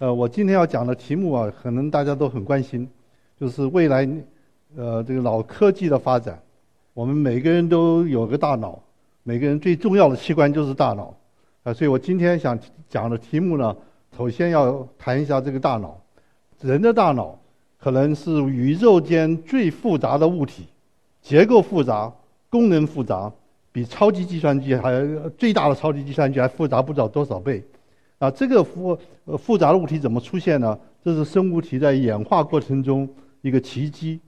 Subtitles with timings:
[0.00, 2.88] 呃，我今天要讲的题目啊，可能大家都很关心，
[3.38, 4.08] 就是未来，
[4.74, 6.40] 呃，这个脑科技的发展。
[6.94, 8.82] 我们每个人都有个大脑，
[9.24, 11.14] 每个人最重要的器官就是大脑，
[11.64, 12.58] 啊，所以我今天想
[12.88, 13.76] 讲的题目呢，
[14.16, 16.00] 首先要谈一下这个大脑。
[16.62, 17.38] 人的大脑
[17.78, 20.64] 可能是宇宙间最复杂的物体，
[21.20, 22.10] 结构复杂，
[22.48, 23.30] 功能复杂。
[23.70, 27.62] 比超级计算机还最大的超级计算机还复杂不知道多少倍，
[28.20, 30.78] 啊，这个复呃复杂的物体怎么出现呢？
[31.02, 33.08] 这是生物体在演化过程中
[33.40, 34.20] 一个奇迹。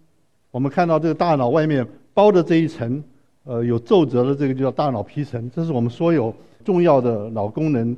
[0.51, 3.05] 我们看到这个大脑外面包的这一层，
[3.45, 7.95] 呃，有皱褶的这个就叫大脑皮层，这是我们所有重要的脑功能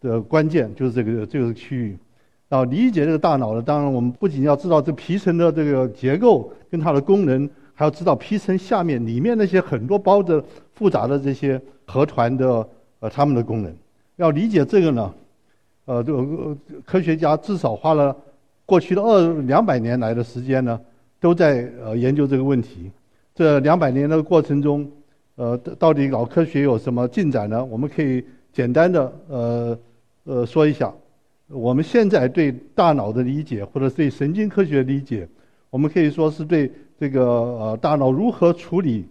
[0.00, 1.96] 的关键，就是这个这个区域。
[2.48, 7.48] 啊，理解这个大脑呢，当然我们不仅要知道这皮层的这个结构跟它的功能。
[7.76, 10.40] 还要知道皮层下面、里面那些很多包着
[10.74, 12.64] 复杂的这些核团的
[13.00, 13.76] 呃它们的功能。
[14.14, 15.12] 要理解这个呢，
[15.84, 18.16] 呃，这个科学家至少花了
[18.66, 20.80] 过去的二两百年来的时间呢，
[21.20, 22.90] 都在呃研究这个问题。
[23.34, 24.90] 这两百年的过程中，
[25.36, 27.64] 呃，到底脑科学有什么进展呢？
[27.64, 29.78] 我们可以简单的呃
[30.24, 30.92] 呃说一下，
[31.48, 35.28] 我们现在对大脑的理解，或者对神经科学的理解，
[35.70, 36.70] 我们可以说是对。
[36.96, 39.04] 这个呃，大脑如何处理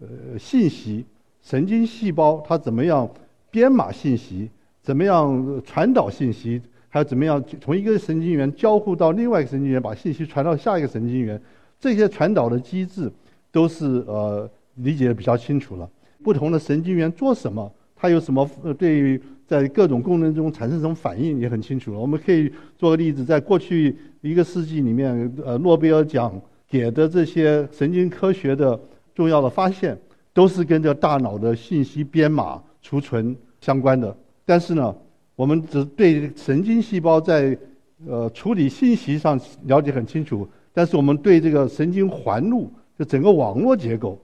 [0.00, 1.04] 呃信息？
[1.42, 3.06] 神经细胞它怎么样
[3.50, 4.48] 编码信息？
[4.86, 6.62] 怎么样传导信息？
[6.88, 11.42] 还有怎么样从一个神经元交互到另外一个神经元，把信息传到下一个神经元？
[11.80, 13.10] 这些传导的机制
[13.50, 15.90] 都是呃理解的比较清楚了。
[16.22, 17.68] 不同的神经元做什么？
[17.96, 18.48] 它有什么
[18.78, 21.98] 对于在各种功能中产生什么反应也很清楚了。
[21.98, 22.48] 我们可以
[22.78, 26.40] 做个例子，在过去一个世纪里面，呃，诺贝尔奖。
[26.68, 28.78] 给的这些神经科学的
[29.14, 29.96] 重要的发现，
[30.32, 34.16] 都是跟着大脑的信息编码储存相关的。
[34.46, 34.96] 但是呢，
[35.34, 37.58] 我们只对神经细胞在
[38.06, 44.18] 呃处理信息上了解很清楚，但是我们对这个神经环路就整个网络结构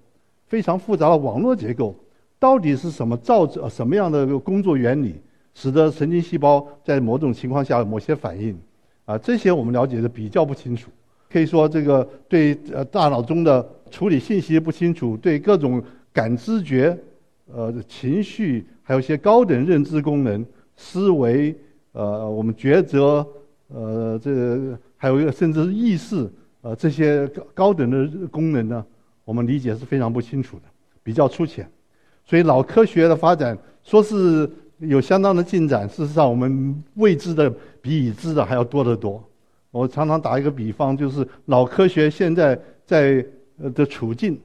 [0.46, 1.94] 非常复杂的网络结构，
[2.38, 5.20] 到底是什么造成什么样的一个工作原理，
[5.54, 8.56] 使得神经细胞在某种情况下某些反应
[9.04, 10.90] 啊，这些我们了解的比较不清楚。
[11.28, 16.96] 可以说，这个对呃大脑中的处理信息不清楚，对各种感知觉、
[17.54, 20.44] 呃情绪，还有一些高等认知功能、
[20.76, 21.54] 思维，
[21.92, 23.26] 呃我们抉择，
[23.68, 26.30] 呃这还有一个甚至是意识，
[26.62, 28.84] 呃这些高高等的功能呢，
[29.24, 30.62] 我们理解是非常不清楚的，
[31.02, 31.68] 比较粗浅。
[32.24, 34.48] 所以脑科学的发展说是
[34.78, 39.22] 有相当的进展，事实上我们未知的比已知的还要多得多。
[39.70, 43.24] 我常常打一个比方，就是脑科学现在在
[43.58, 44.38] 呃的处境，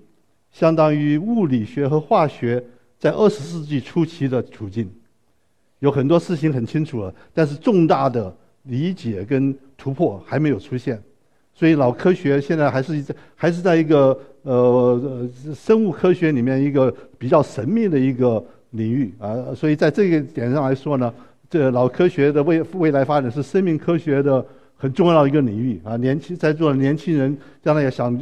[0.51, 2.63] 相当于物理学和化学
[2.99, 4.89] 在二十世纪初期的处境，
[5.79, 11.01] 有很多事情很清楚了，但是重大的理解跟突破还没有出现，
[11.53, 21.13] 所以脑科学现在还是在还是在一个呃生物科学里面一个比较神秘的一个领域啊，所以在这个点上来说呢，
[21.49, 24.45] 这脑科学的未未来发展是生命科学的。
[24.79, 28.15] 很重要一个领域啊，年轻在座的年轻人将来要想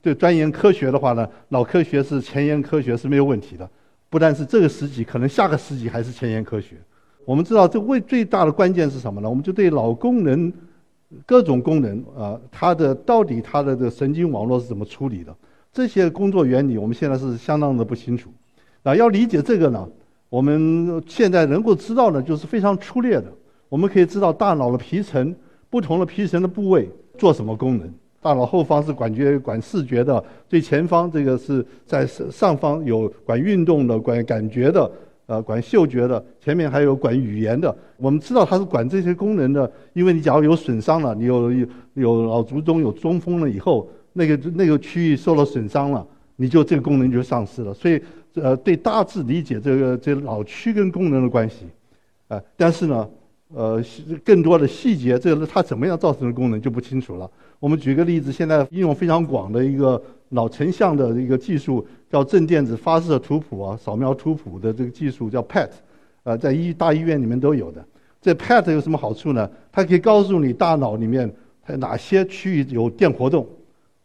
[0.00, 3.70] 对钻研科学的话呢，脑科学是前沿科学是没有问题的。
[4.12, 6.76] 不但是这个世纪，可能下个世纪还是前沿科学。
[7.24, 9.30] 我们知道这为最大的关键是什么呢？
[9.30, 10.52] 我们就对脑功能
[11.24, 15.34] 各种功能啊，它的到底它的这神经网络是怎么处理的？
[15.72, 18.28] 这些工作原理我们现在是相当的不清楚。
[18.82, 19.88] 啊，要理解这个呢，
[20.28, 23.32] 我们现在能够知道的就是非常粗略的。
[23.70, 25.34] 我们可以知道大脑的皮层。
[25.70, 26.86] 不同的皮层的部位
[27.16, 27.90] 做什么功能？
[28.22, 34.88] 大脑后方是管觉、管视觉的，最前方这个是在上上方有管运动的、管感觉的，
[35.26, 37.76] 呃，管嗅觉的，前面还有管语言的。
[37.96, 41.50] 我们知道它是管这些功能的，因为你假如有损伤了，你有
[41.94, 47.74] 有脑卒中有中风了以后，那个那个区域受了损伤了，你就这个功能就丧失了。
[47.74, 48.00] 所以，
[48.34, 51.66] 呃，对大致理解这个这脑区跟功能的关系，
[52.28, 53.08] 呃，但是呢。
[53.54, 53.82] 呃，
[54.24, 57.30] 更多的细节，这个它怎么样造成的功能就不清楚了。
[57.60, 65.68] 我们举个例子，现在应用非常广的一个脑成像的一个技术，叫正电子发射图谱啊，扫描图谱的这个技术叫 PET，
[66.24, 67.84] 呃，在医大医院里面都有的。
[68.20, 69.50] 这 PET 有什么好处呢？
[69.70, 71.30] 它可以告诉你大脑里面
[71.62, 73.46] 它哪些区域有电活动，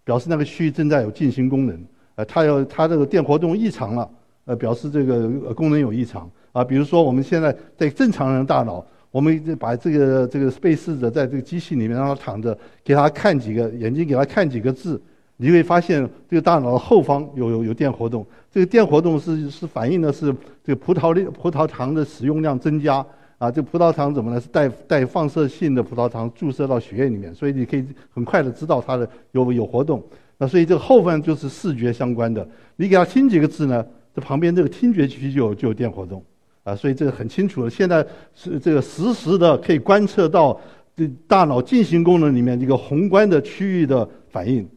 [0.03, 1.79] 表示那个区域正在有进行功能。
[2.15, 4.09] 呃，它要它这个电活动异常了，
[4.45, 6.29] 呃，表示这个功能有异常。
[6.51, 15.01] 啊，比如说我们现在在正常人大脑，我们把这个这个被试者在这个机器里面让他躺着，给他看几个眼睛，给他看几个字，
[15.37, 18.25] 你会发现这个大脑的后方有有有电活动。
[18.51, 20.33] 这个电活动是是反映的是
[20.63, 23.05] 这个葡萄的葡萄糖的使用量增加。
[23.37, 24.41] 啊，这葡萄糖怎么呢？
[24.41, 30.03] 是带带放射性的葡萄糖注射到血液里面，所以你可以很快的知道它的有有活动。
[30.39, 32.47] 那所以这个后方就是视觉相关的。
[32.77, 33.85] 你给他听几个字呢？
[34.15, 36.23] 这旁边这个听觉区就有就有电活动。
[36.67, 37.69] 啊，所以这个很清楚了。
[37.69, 38.05] 现在
[38.35, 40.59] 是这个实时的可以观测到
[40.95, 44.67] 这大脑进行功能里面这个宏观的区域的反应。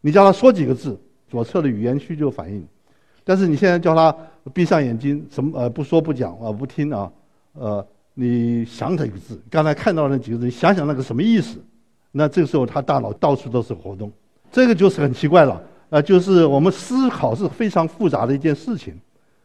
[0.00, 0.96] 你叫他说几个字，
[1.28, 2.64] 左侧的语言区就反应。
[3.24, 4.14] 但是你现在叫他
[4.54, 7.10] 闭上眼睛，什么呃不说不讲啊不听啊，
[7.54, 7.86] 呃。
[8.14, 11.58] 你想他一个字，刚才看到那几个字，你想想那个什么意思？
[12.10, 14.12] 那这个时候他大脑到处都是活动，
[14.50, 15.62] 这个就是很奇怪了。
[15.88, 18.92] 啊，就是我们思考是非常复杂的一件事情，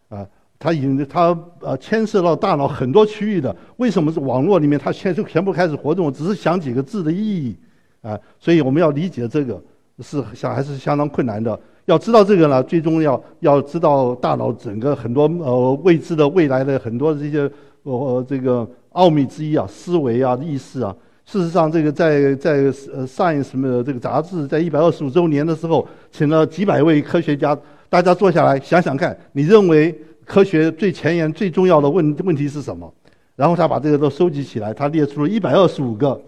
[0.10, 3.56] 啊，它引它呃牵涉到大脑很多区域的。
[3.78, 6.12] 为什么是网络里面它全全部开始活动？
[6.12, 7.56] 只是想几个字的意义，
[8.02, 9.62] 啊，所以我们要理解这个
[10.00, 11.60] 是想还是相当困难的。
[11.86, 17.50] 要知道这个呢，最终要要知道大脑整个很多呃未知的未来的很多这些。
[17.86, 20.92] 呃，这个奥秘之一啊，思维啊，意识啊。
[21.24, 22.54] 事实上，这个在在
[22.92, 27.56] 呃《Science》什么这个杂志在一百二十五周年的时候，请了几百位科学家，
[27.88, 29.96] 大家坐下来想想看，你认为
[30.26, 32.92] 科学最前沿、最重要的问问题是什么？
[33.36, 36.20] 然后他把这个都收集起来，他列出了一百二十五个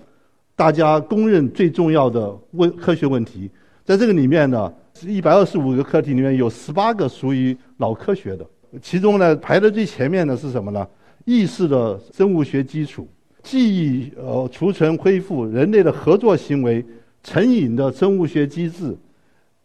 [0.56, 3.50] 大家公认最重要的问科学问题。
[3.84, 4.72] 在这个里面呢，
[5.04, 8.46] 一百二十五个课题里面有十八个属于脑科学的，
[8.82, 10.86] 其中呢排在最前面的是什么呢？
[11.26, 13.08] 意识的生物学基础、
[13.44, 16.86] 记忆、呃储存、恢复、人类的合作行为、
[17.24, 18.96] 成瘾的生物学机制、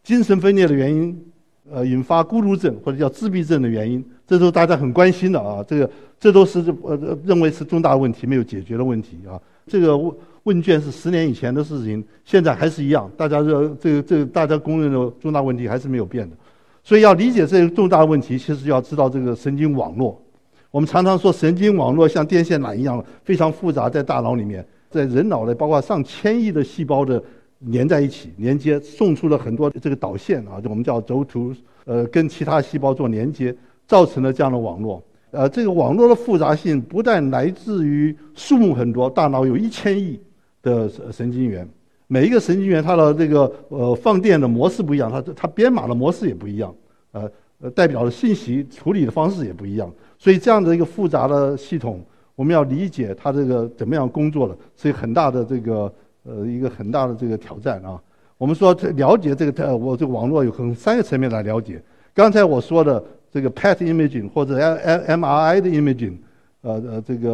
[0.03, 1.25] 精神分裂的原因、
[1.69, 5.63] 呃引发孤独症或者叫自闭症的原因，这都是大家很关心的啊。
[5.67, 5.89] 这个
[6.19, 9.39] 这都是呃认为是重大问题没有解决的问题啊。
[9.67, 16.35] 这个问问卷是十年以前的事情，现在还是一样，大家这这个这个大家公认的重大问题还是没有变的。
[16.83, 20.21] 所以要理解这个重大问题，其实要知道这个神经网络。
[20.69, 27.23] 我们常常说神经网络像电线缆一样非常复杂，在大脑里面，在人脑的包括上千亿的细胞的
[27.59, 31.53] 连在一起连接，送出了很多这个导线啊，我们叫轴突，
[31.85, 33.55] 呃，跟其他细胞做连接，
[33.87, 35.03] 造成了这样的网络。
[35.31, 40.19] 呃，这个网络的复杂性不但来自于数目很多，大脑有一千亿
[40.61, 41.67] 的神经元，
[42.05, 46.75] 每一个神经元它的这个呃放电的模式不一样，它它编码的模式也不一样，
[47.13, 47.31] 呃
[47.61, 49.91] 呃，代表的信息处理的方式也不一样。
[50.19, 51.99] 所以这样的一个复杂的系统，
[52.35, 55.91] 我们要理解它这个怎么样工作的，是很大的这个
[56.23, 57.99] 呃一个很大的这个挑战啊。
[58.37, 61.81] 我们说了解这个，我这个网络有从三个层面来了解。
[62.13, 63.03] 刚才我说的
[63.33, 66.17] 这个 PET imaging 或者 M MRI 的 imaging，
[66.61, 67.31] 呃呃这个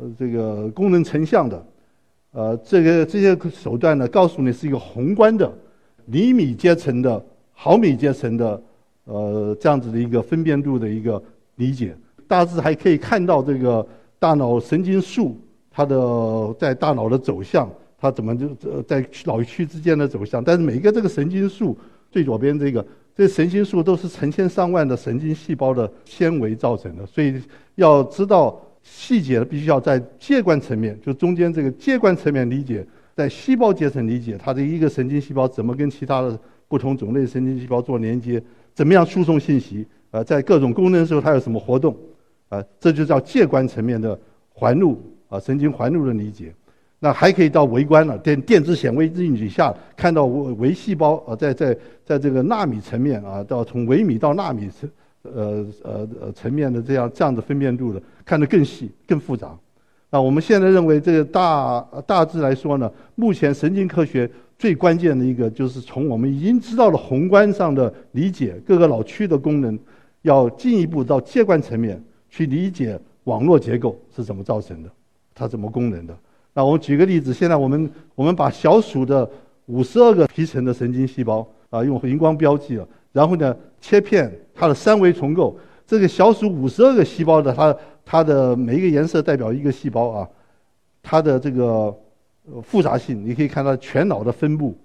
[0.00, 1.66] 呃这个功能成像的，
[2.32, 5.52] 呃这个这些手段呢，告诉你是一个宏观的
[6.06, 8.62] 厘米阶层的、毫米阶层的，
[9.04, 11.22] 呃这样子的一个分辨度的一个
[11.56, 11.94] 理解。
[12.26, 13.86] 大致还可以看到这个
[14.18, 15.36] 大脑神经束，
[15.70, 18.48] 它的在大脑的走向，它怎么就
[18.84, 20.42] 在脑区之间的走向。
[20.42, 21.76] 但是每一个这个神经束，
[22.10, 22.84] 最左边这个，
[23.16, 27.06] 这神经束都是成千上万的神经细胞的纤维造成的。
[27.06, 27.40] 所以
[27.76, 38.42] 要知道细节，必须要在介观层面，就中间这个介观层面理解，在细胞阶层理解它的一个神经细胞怎么跟其他的不同种类神经细胞做连接，
[38.74, 41.96] 怎么样输送信息，呃，在各种功能的时候它有什么活动。
[42.50, 44.16] 啊，这就叫介观层面的
[44.52, 46.54] 环路啊，神经环路的理解。
[47.04, 54.88] 那还可以到微观了，电电子显微镜底下看到微微细胞啊，在在在这个纳米层面啊，到从微米到纳米层，
[55.24, 59.54] 呃呃呃层面的这样这样的分辨度的，看得更细更复杂。
[60.08, 69.78] 那我们现在认为这个大大致来说呢，目前神经科学最关键的一个就是从我们已经知道的宏观上的理解各个脑区的功能，
[70.22, 72.02] 要进一步到介观层面。
[72.30, 74.90] 去理解网络结构是怎么造成的，
[75.34, 76.18] 它怎么功能的？
[76.54, 79.28] 那我们举个例子，现在我们我们把小鼠的
[79.66, 90.28] 五十二个皮层的神经细胞啊，用荧光标记了，然后呢切片它的三维重构，这个小鼠五十二个细胞的它它的每一个颜色代表一个细胞啊，
[91.02, 91.92] 它的这个
[92.62, 94.78] 复杂性你可以看到全脑的分布，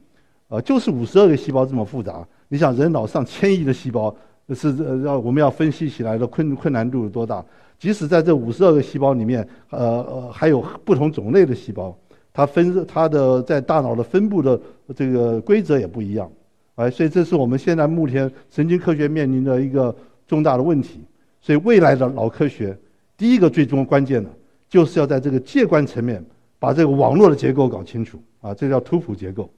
[0.47, 2.27] 呃，就是五十二个细胞这么复杂。
[2.47, 4.15] 你想人脑上千亿的细胞。
[4.55, 7.45] 是呃，要我们要分析起来的困困难度有多大？
[7.79, 11.97] 即使在这五十二个细胞里面，呃呃，还有不同种类的细胞，
[12.33, 12.45] 它。
[12.45, 14.59] 分它的在大脑的分布的
[14.95, 16.29] 这个规则也不一样，
[16.75, 19.95] 哎，所以这是我们现在目前神经科学面临的一个
[20.27, 20.99] 重大的问题。
[21.41, 22.77] 所以未来的脑科学，
[23.15, 24.29] 第一个最终关键的，
[24.67, 26.23] 就是要在这个介观层面
[26.59, 29.49] 把这个网络的结构搞清楚啊，这叫图谱结构。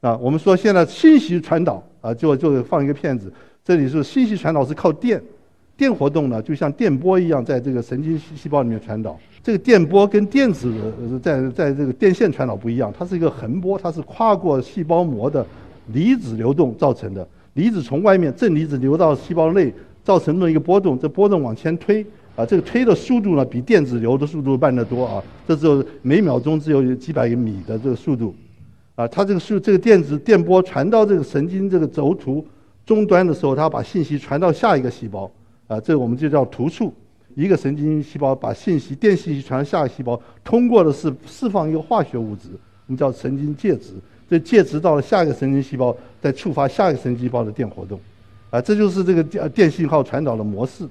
[0.00, 3.32] 啊，我们说现在信息传导啊，就就放一个片子，
[3.64, 5.22] 这里是信息传导是靠电，
[5.78, 9.18] 电活动呢就像电波一样在这个神经细胞里面传导。
[9.44, 10.74] 这个电波跟电子
[11.22, 15.46] 在在这个电线传导不一样，它是一个横波，它是跨过细胞膜的
[15.92, 17.26] 离子流动造成的。
[17.54, 22.04] 离子从外面正离子流到细胞内，造成了一个波动，这波动往前推
[22.34, 28.34] 啊，这个推的速度呢比电子流的速度慢得多啊，这只有每秒钟只有几百米的这个速度。
[28.96, 32.44] 啊，它这个速这个电子电波传到这个神经这个轴突
[32.84, 35.30] 终端的时候，它把信息传到下一个细胞，
[35.68, 36.92] 啊，这我们就叫突触。
[37.36, 42.48] 一个神经细胞把信息电信息传到下个细胞，通过的是释放一个化学物质，
[42.86, 43.92] 我们叫神经介质。
[44.28, 48.00] 这介质到了下一个神经细胞，再触发下一个神经细胞的电活动，
[48.50, 50.84] 啊，这就是这个电电信号传导的模式。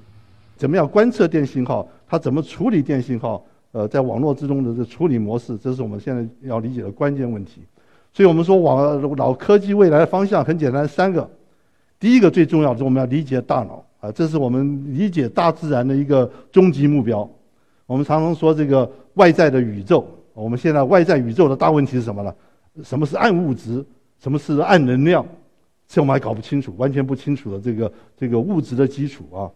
[0.56, 1.86] 怎么样观测电信号？
[2.08, 3.44] 它怎么处理电信号？
[3.72, 7.60] 呃，在网络之中的这处理模式，这是我们现在要理解的关键问题。
[8.14, 11.28] 所以我们说网脑科技未来的方向很简单，三个。
[12.00, 17.28] 第一个最重要的是我们要理解大脑啊，这是我们理解大自然的一个终极目标。
[17.86, 22.34] 我们常常说这个外在的宇宙，我们现在外在宇宙的大问题是什么呢？
[22.82, 23.84] 什么是暗物质？
[24.20, 25.24] 什么是暗能量？
[25.86, 29.50] 这我们还搞不清楚，完全不清楚的这个这个物质的基础啊。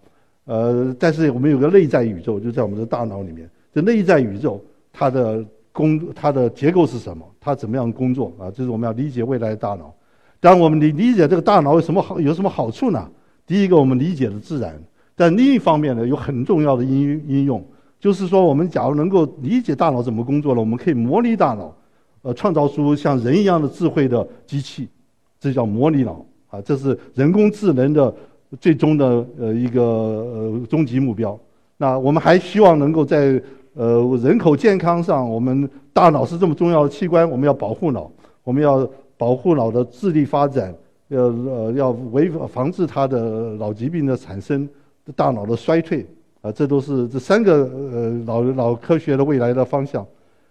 [0.44, 3.48] 呃，但是我们有个内在宇宙，就在我们的大脑里面。
[3.74, 5.44] 这内在宇宙它的。
[5.74, 7.26] 工它的结构是什么？
[7.40, 8.50] 它怎么样工作啊？
[8.50, 9.90] 这是我们要理解未来的大脑。
[10.38, 13.10] 当然，我们理理解这个大脑有什么好有什么好处呢？
[13.46, 14.72] 第一个，我们理解的自然；
[15.14, 17.64] 但另一方面呢，有很重要的应应用，
[18.00, 21.74] 就是说，我们假如能够理解大脑怎么工作了，我们可以模拟大脑，
[22.22, 24.88] 呃，创造出像人一样的智慧的机器，
[25.40, 26.60] 这叫模拟脑啊。
[26.60, 28.14] 这是人工智能的
[28.60, 31.38] 最终的呃一个呃终极目标。
[31.76, 33.42] 那我们还希望能够在。
[33.74, 38.10] 呃，人口健康上，我们大脑是这么重要的器官，我们要保护脑，
[38.44, 40.74] 我们要保护脑的智力发展，
[41.12, 43.20] 要呃要违防治它的
[43.54, 44.68] 脑疾病的产生，
[45.14, 46.06] 大脑的衰退，
[46.40, 50.06] 啊，这都是这三个呃脑脑科学的未来的方向。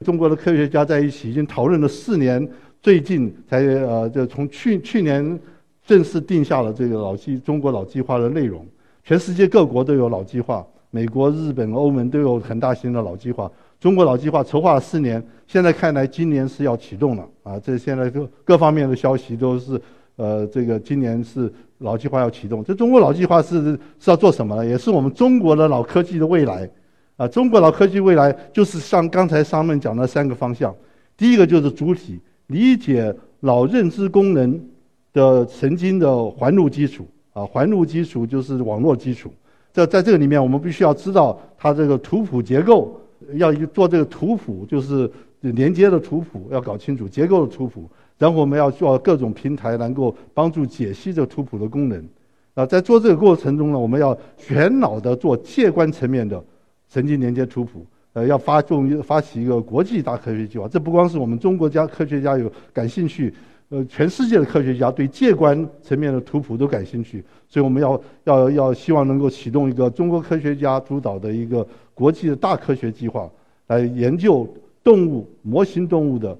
[0.06, 2.48] 中国的科学家在一起已经讨论了四年，
[2.82, 5.39] 最近才呃就从去去年
[5.86, 8.65] 正式定下了这个脑计中国脑计划的内容，
[9.03, 10.65] 全世界各国都有脑计划。
[10.94, 13.50] 美国、日本、欧盟都有很大型的老计划，
[13.80, 17.58] 中国老计划筹划了四年，现在看来今年是要启动了啊！
[17.58, 19.82] 这现在各各方面的消息都是，
[20.22, 22.63] 呃，这个今年是老计划要启动。
[22.63, 24.63] 这中国老计划是是要做什么呢？
[24.63, 26.70] 也是我们中国的老科技的未来
[27.18, 27.28] 啊！
[27.28, 30.75] 中国老科技未来就是像刚才上面讲的三个方向，
[31.18, 34.63] 第一个就是主体理解脑认知功能
[35.12, 39.34] 的神经的环路基础啊，环路基础就是网络基础。
[39.72, 42.96] 在在这个里面，我们必须要知道它这个图谱结构，
[43.38, 45.10] 要做这个图谱，就是
[45.40, 47.90] 连接的图谱要搞清楚结构的图谱，
[48.22, 52.08] 然后我们要做各种平台能够帮助解析这个图谱的功能。
[52.54, 56.40] 啊，在做这个过程中呢，我们要全脑的做介观层面的
[56.88, 60.68] 神经连接图谱，呃，要发动发起一个国际大科学计划。
[60.68, 63.34] 这不光是我们中国家科学家有感兴趣。
[63.70, 73.28] 呃，全世界的科学家对介观层面的图谱都感兴趣，所以我们要要要希望能够启动一个中国科学家主导的一个国际的大科学计划，
[73.66, 74.48] 来研究
[74.84, 76.38] 动物模型动物的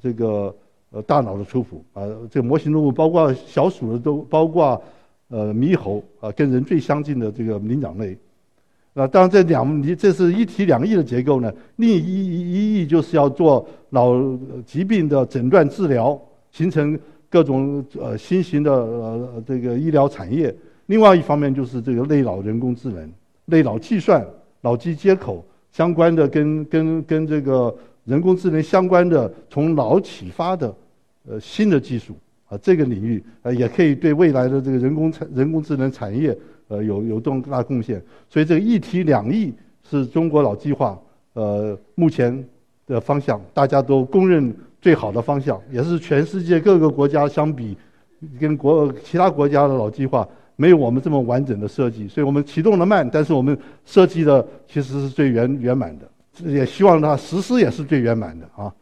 [0.00, 0.54] 这个
[0.90, 4.82] 呃大脑的图谱啊，这个模型动物包括小鼠的都包括
[5.28, 8.16] 呃猕猴啊，跟人最相近的这个灵长类。
[8.92, 14.14] 那当然这两你这是一体两翼的结构呢，另一一翼就是要做脑
[14.66, 16.20] 疾病的诊断治疗。
[16.50, 20.52] 形成各种呃新型的呃这个医疗产业。
[20.86, 23.12] 另外一方面就是这个类脑人工智能、
[23.44, 24.26] 类脑计算、
[24.62, 27.72] 脑机接口相关的，跟跟跟这个
[28.08, 30.74] 人工智能相关的，从脑启发的
[31.28, 32.16] 呃新的技术
[32.48, 36.36] 啊，这个领域呃也可以对未来的这个人工产人工智能产业
[36.68, 38.02] 呃有有重大贡献。
[38.28, 39.52] 所以这个一体两翼
[39.88, 40.98] 是中国老计划
[41.34, 42.44] 呃目前
[42.86, 44.54] 的方向，大家都公认。
[44.80, 47.76] 最好的方向，也是全世界各个国家相比，
[48.38, 56.08] 跟国其他国家的老计划没有我们这么完整的设计，所以我们启动的慢，但是我们设计的其实是最圆圆满的，
[56.44, 58.72] 也希望它实施也是最圆满的啊。